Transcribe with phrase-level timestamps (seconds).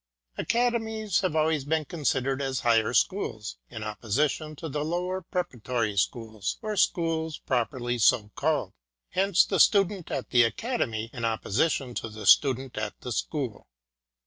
[0.35, 6.57] Academies have always been considered as higher schools, in opposition to the lower preparatory schools,
[6.63, 8.73] or schools properly so called;
[9.09, 13.67] hence, the student at the academy, in opposition to the pupil at the school.